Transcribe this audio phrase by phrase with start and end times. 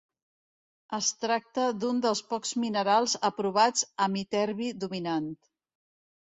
[0.97, 5.33] Es tracta d'un dels pocs minerals aprovats amb iterbi dominant.